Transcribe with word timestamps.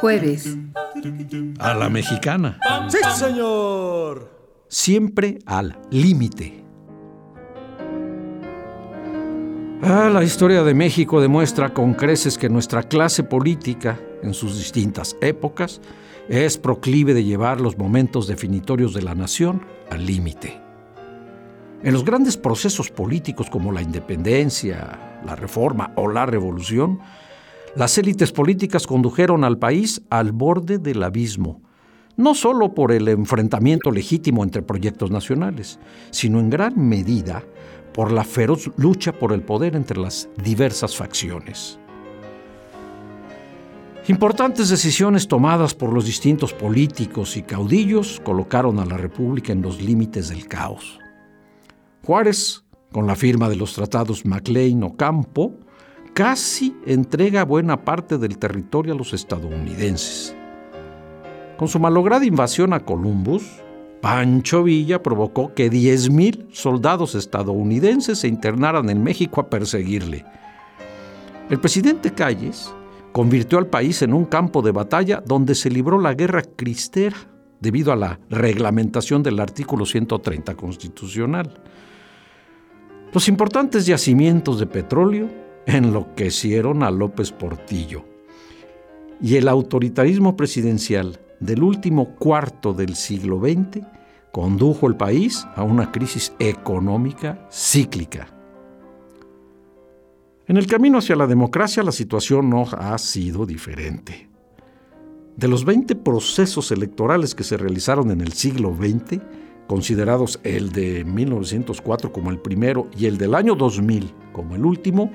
Jueves. 0.00 0.56
A 1.58 1.74
la 1.74 1.88
mexicana. 1.88 2.58
Sí, 2.88 2.98
señor. 3.14 4.30
Siempre 4.68 5.38
al 5.46 5.78
límite. 5.90 6.64
Ah, 9.82 10.08
la 10.12 10.24
historia 10.24 10.62
de 10.62 10.74
México 10.74 11.20
demuestra 11.20 11.72
con 11.72 11.94
creces 11.94 12.38
que 12.38 12.48
nuestra 12.48 12.82
clase 12.82 13.22
política, 13.22 14.00
en 14.22 14.32
sus 14.32 14.56
distintas 14.56 15.16
épocas, 15.20 15.80
es 16.28 16.58
proclive 16.58 17.14
de 17.14 17.24
llevar 17.24 17.60
los 17.60 17.78
momentos 17.78 18.26
definitorios 18.26 18.94
de 18.94 19.02
la 19.02 19.14
nación 19.14 19.64
al 19.90 20.04
límite. 20.04 20.60
En 21.82 21.92
los 21.92 22.04
grandes 22.04 22.36
procesos 22.36 22.90
políticos 22.90 23.48
como 23.50 23.70
la 23.70 23.82
independencia, 23.82 25.20
la 25.24 25.36
reforma 25.36 25.92
o 25.94 26.08
la 26.08 26.26
revolución, 26.26 26.98
las 27.76 27.98
élites 27.98 28.32
políticas 28.32 28.86
condujeron 28.86 29.44
al 29.44 29.58
país 29.58 30.00
al 30.08 30.32
borde 30.32 30.78
del 30.78 31.02
abismo, 31.02 31.60
no 32.16 32.34
solo 32.34 32.72
por 32.74 32.90
el 32.90 33.06
enfrentamiento 33.08 33.90
legítimo 33.90 34.42
entre 34.42 34.62
proyectos 34.62 35.10
nacionales, 35.10 35.78
sino 36.10 36.40
en 36.40 36.48
gran 36.48 36.88
medida 36.88 37.44
por 37.92 38.12
la 38.12 38.24
feroz 38.24 38.70
lucha 38.78 39.12
por 39.12 39.32
el 39.32 39.42
poder 39.42 39.76
entre 39.76 40.00
las 40.00 40.30
diversas 40.42 40.96
facciones. 40.96 41.78
Importantes 44.08 44.70
decisiones 44.70 45.28
tomadas 45.28 45.74
por 45.74 45.92
los 45.92 46.06
distintos 46.06 46.54
políticos 46.54 47.36
y 47.36 47.42
caudillos 47.42 48.22
colocaron 48.24 48.78
a 48.78 48.86
la 48.86 48.96
República 48.96 49.52
en 49.52 49.60
los 49.60 49.82
límites 49.82 50.30
del 50.30 50.46
caos. 50.46 50.98
Juárez, 52.04 52.64
con 52.92 53.06
la 53.06 53.16
firma 53.16 53.50
de 53.50 53.56
los 53.56 53.74
tratados 53.74 54.24
MacLean-Ocampo, 54.24 55.65
casi 56.16 56.74
entrega 56.86 57.44
buena 57.44 57.84
parte 57.84 58.16
del 58.16 58.38
territorio 58.38 58.94
a 58.94 58.96
los 58.96 59.12
estadounidenses. 59.12 60.34
Con 61.58 61.68
su 61.68 61.78
malograda 61.78 62.24
invasión 62.24 62.72
a 62.72 62.80
Columbus, 62.80 63.42
Pancho 64.00 64.62
Villa 64.62 65.02
provocó 65.02 65.52
que 65.52 65.70
10.000 65.70 66.46
soldados 66.52 67.14
estadounidenses 67.14 68.20
se 68.20 68.28
internaran 68.28 68.88
en 68.88 69.02
México 69.02 69.42
a 69.42 69.50
perseguirle. 69.50 70.24
El 71.50 71.60
presidente 71.60 72.10
Calles 72.10 72.72
convirtió 73.12 73.58
al 73.58 73.66
país 73.66 74.00
en 74.00 74.14
un 74.14 74.24
campo 74.24 74.62
de 74.62 74.72
batalla 74.72 75.22
donde 75.22 75.54
se 75.54 75.68
libró 75.68 76.00
la 76.00 76.14
guerra 76.14 76.40
cristera 76.40 77.18
debido 77.60 77.92
a 77.92 77.96
la 77.96 78.18
reglamentación 78.30 79.22
del 79.22 79.38
artículo 79.38 79.84
130 79.84 80.54
constitucional. 80.54 81.62
Los 83.12 83.28
importantes 83.28 83.84
yacimientos 83.84 84.58
de 84.58 84.66
petróleo 84.66 85.45
enloquecieron 85.66 86.82
a 86.82 86.90
López 86.90 87.32
Portillo. 87.32 88.04
Y 89.20 89.36
el 89.36 89.48
autoritarismo 89.48 90.36
presidencial 90.36 91.20
del 91.40 91.62
último 91.62 92.14
cuarto 92.16 92.72
del 92.72 92.94
siglo 92.94 93.40
XX 93.40 93.84
condujo 94.32 94.86
el 94.86 94.96
país 94.96 95.46
a 95.54 95.62
una 95.62 95.90
crisis 95.90 96.32
económica 96.38 97.46
cíclica. 97.50 98.28
En 100.46 100.56
el 100.56 100.66
camino 100.66 100.98
hacia 100.98 101.16
la 101.16 101.26
democracia 101.26 101.82
la 101.82 101.92
situación 101.92 102.48
no 102.48 102.64
ha 102.70 102.96
sido 102.98 103.46
diferente. 103.46 104.28
De 105.36 105.48
los 105.48 105.64
20 105.64 105.96
procesos 105.96 106.70
electorales 106.70 107.34
que 107.34 107.44
se 107.44 107.56
realizaron 107.56 108.10
en 108.10 108.20
el 108.20 108.32
siglo 108.32 108.74
XX, 108.74 109.20
considerados 109.66 110.38
el 110.44 110.70
de 110.70 111.04
1904 111.04 112.12
como 112.12 112.30
el 112.30 112.38
primero 112.38 112.88
y 112.96 113.06
el 113.06 113.18
del 113.18 113.34
año 113.34 113.54
2000 113.54 114.14
como 114.32 114.54
el 114.54 114.64
último, 114.64 115.10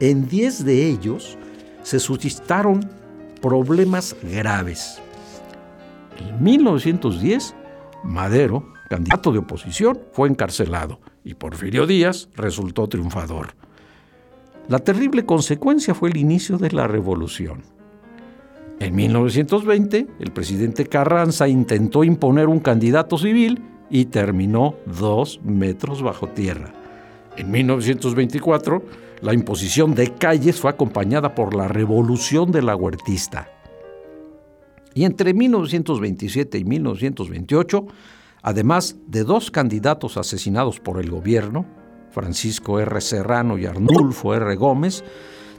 en 0.00 0.26
10 0.28 0.64
de 0.64 0.88
ellos 0.88 1.38
se 1.82 2.00
suscitaron 2.00 2.80
problemas 3.40 4.16
graves. 4.22 5.00
En 6.18 6.42
1910, 6.42 7.54
Madero, 8.02 8.72
candidato 8.88 9.32
de 9.32 9.38
oposición, 9.38 9.98
fue 10.12 10.28
encarcelado 10.28 11.00
y 11.24 11.34
Porfirio 11.34 11.86
Díaz 11.86 12.28
resultó 12.34 12.88
triunfador. 12.88 13.54
La 14.68 14.78
terrible 14.78 15.24
consecuencia 15.26 15.94
fue 15.94 16.10
el 16.10 16.16
inicio 16.16 16.56
de 16.56 16.70
la 16.70 16.86
revolución. 16.86 17.62
En 18.78 18.94
1920, 18.94 20.06
el 20.18 20.32
presidente 20.32 20.86
Carranza 20.86 21.48
intentó 21.48 22.04
imponer 22.04 22.48
un 22.48 22.60
candidato 22.60 23.18
civil 23.18 23.62
y 23.90 24.06
terminó 24.06 24.76
dos 24.86 25.40
metros 25.44 26.02
bajo 26.02 26.28
tierra. 26.28 26.72
En 27.36 27.50
1924, 27.50 28.82
la 29.22 29.34
imposición 29.34 29.94
de 29.94 30.14
calles 30.14 30.60
fue 30.60 30.70
acompañada 30.70 31.34
por 31.34 31.54
la 31.54 31.68
revolución 31.68 32.52
de 32.52 32.62
la 32.62 32.74
huertista. 32.74 33.50
Y 34.94 35.04
entre 35.04 35.34
1927 35.34 36.58
y 36.58 36.64
1928, 36.64 37.86
además 38.42 38.96
de 39.06 39.24
dos 39.24 39.50
candidatos 39.50 40.16
asesinados 40.16 40.80
por 40.80 41.00
el 41.00 41.10
gobierno, 41.10 41.66
Francisco 42.10 42.80
R. 42.80 43.00
Serrano 43.00 43.58
y 43.58 43.66
Arnulfo 43.66 44.34
R. 44.34 44.56
Gómez, 44.56 45.04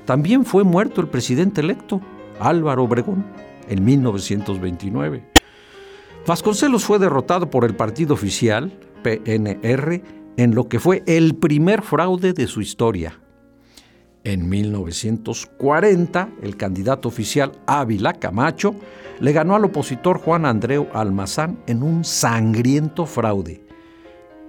también 0.06 0.44
fue 0.44 0.64
muerto 0.64 1.00
el 1.00 1.08
presidente 1.08 1.62
electo, 1.62 2.02
Álvaro 2.40 2.84
Obregón, 2.84 3.26
en 3.70 3.86
1929. 3.86 5.24
Vasconcelos 6.28 6.84
fue 6.84 7.00
derrotado 7.00 7.50
por 7.50 7.64
el 7.64 7.76
partido 7.76 8.14
oficial, 8.14 8.78
PNR, 9.04 10.04
en 10.38 10.56
lo 10.56 10.68
que 10.68 10.80
fue 10.80 11.04
el 11.06 11.36
primer 11.36 11.82
fraude 11.84 12.34
de 12.34 12.48
su 12.48 12.62
historia. 12.62 13.20
En 14.24 14.50
1940, 14.50 16.30
el 16.44 16.56
candidato 16.56 17.08
oficial 17.08 17.54
Ávila 17.66 18.14
Camacho 18.14 18.76
le 19.20 19.32
ganó 19.34 19.56
al 19.56 19.66
opositor 19.66 20.20
Juan 20.20 20.46
Andreu 20.46 20.88
Almazán 20.94 21.58
en 21.66 21.82
un 21.82 22.04
sangriento 22.04 23.08
fraude. 23.08 23.64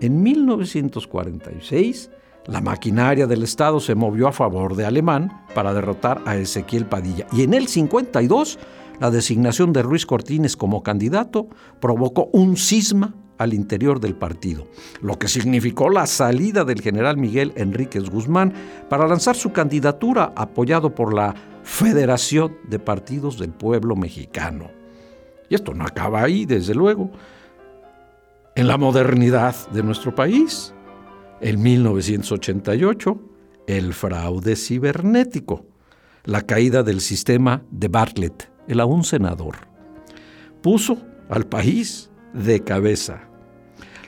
En 0.03 0.22
1946, 0.22 2.11
la 2.47 2.61
maquinaria 2.61 3.27
del 3.27 3.44
Estado 3.44 3.81
se 3.81 3.94
movió 3.94 4.28
a 4.28 4.32
favor 4.32 4.77
de 4.77 4.84
Alemán 4.84 5.44
para 5.55 5.72
derrotar 5.72 6.21
a 6.27 6.37
Ezequiel 6.37 6.84
Padilla. 6.84 7.27
Y 7.32 7.43
en 7.43 7.55
el 7.55 7.66
52, 7.66 8.59
la 9.00 9.11
designación 9.11 9.72
de 9.72 9.82
Ruiz 9.82 10.05
Cortines 10.05 10.55
como 10.55 10.82
candidato 10.82 11.49
provocó 11.81 12.28
un 12.32 12.59
cisma 12.59 13.15
al 13.42 13.54
interior 13.54 14.00
del 14.00 14.14
partido, 14.14 14.69
lo 15.00 15.19
que 15.19 15.28
significó 15.28 15.91
la 15.91 16.06
salida 16.06 16.64
del 16.64 16.80
general 16.80 17.16
Miguel 17.16 17.53
Enríquez 17.56 18.08
Guzmán 18.08 18.53
para 18.88 19.06
lanzar 19.06 19.36
su 19.36 19.53
candidatura 19.53 20.32
apoyado 20.36 20.94
por 20.94 21.12
la 21.14 21.34
Federación 21.62 22.56
de 22.69 22.78
Partidos 22.78 23.38
del 23.38 23.50
Pueblo 23.50 23.97
Mexicano. 23.97 24.70
Y 25.48 25.54
esto 25.54 25.75
no 25.75 25.84
acaba 25.84 26.22
ahí, 26.22 26.46
desde 26.46 26.75
luego. 26.75 27.11
En 28.55 28.67
la 28.67 28.76
modernidad 28.76 29.55
de 29.70 29.82
nuestro 29.82 30.14
país, 30.14 30.75
en 31.40 31.62
1988, 31.62 33.20
el 33.67 33.94
fraude 33.94 34.56
cibernético, 34.56 35.67
la 36.25 36.43
caída 36.43 36.82
del 36.82 37.00
sistema 37.00 37.62
de 37.70 37.88
Bartlett, 37.88 38.50
el 38.69 38.81
aún 38.81 39.05
senador, 39.05 39.56
puso 40.62 40.99
al 41.28 41.46
país 41.46 42.11
de 42.32 42.61
cabeza. 42.61 43.28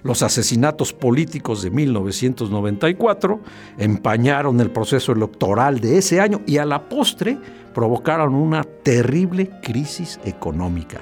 Los 0.05 0.23
asesinatos 0.23 0.93
políticos 0.93 1.62
de 1.62 1.71
1994 1.71 3.41
empañaron 3.79 4.61
el 4.61 4.71
proceso 4.71 5.12
electoral 5.12 5.81
de 5.81 5.97
ese 5.97 6.21
año 6.21 6.43
y 6.47 6.59
a 6.59 6.67
la 6.67 6.91
postre 6.91 7.39
provocaron 7.73 8.35
una 8.35 8.65
terrible 8.65 9.49
crisis 9.62 10.21
económica. 10.27 11.01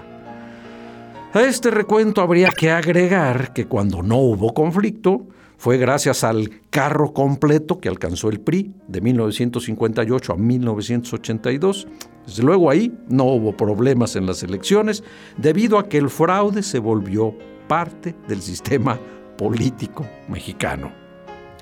A 1.35 1.43
este 1.43 1.73
recuento 1.73 2.21
habría 2.21 2.51
que 2.51 2.71
agregar 2.71 3.53
que 3.53 3.67
cuando 3.67 4.05
no 4.05 4.19
hubo 4.19 4.55
conflicto, 4.55 5.27
fue 5.59 5.79
gracias 5.79 6.23
al 6.23 6.61
carro 6.71 7.13
completo 7.13 7.81
que 7.81 7.89
alcanzó 7.89 8.29
el 8.29 8.39
PRI 8.39 8.73
de 8.87 9.01
1958 9.01 10.33
a 10.33 10.37
1982. 10.37 11.89
Desde 12.25 12.43
luego 12.45 12.71
ahí 12.71 12.97
no 13.09 13.25
hubo 13.25 13.57
problemas 13.57 14.15
en 14.15 14.27
las 14.27 14.45
elecciones 14.45 15.03
debido 15.39 15.79
a 15.79 15.89
que 15.89 15.99
el 15.99 16.09
fraude 16.09 16.63
se 16.63 16.79
volvió 16.79 17.35
parte 17.73 18.15
del 18.29 18.43
sistema 18.43 18.99
político 19.39 20.07
mexicano. 20.29 20.93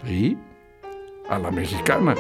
Y 0.04 0.36
a 1.28 1.38
la 1.38 1.52
mexicana. 1.52 2.16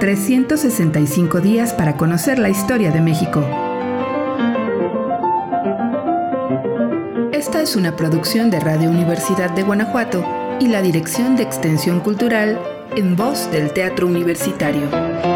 365 0.00 1.40
días 1.40 1.72
para 1.72 1.96
conocer 1.96 2.40
la 2.40 2.48
historia 2.48 2.90
de 2.90 3.00
México. 3.00 3.44
Esta 7.30 7.62
es 7.62 7.76
una 7.76 7.94
producción 7.94 8.50
de 8.50 8.58
Radio 8.58 8.90
Universidad 8.90 9.50
de 9.50 9.62
Guanajuato 9.62 10.26
y 10.58 10.66
la 10.66 10.82
Dirección 10.82 11.36
de 11.36 11.44
Extensión 11.44 12.00
Cultural 12.00 12.58
en 12.96 13.14
voz 13.14 13.48
del 13.52 13.72
Teatro 13.72 14.08
Universitario. 14.08 15.35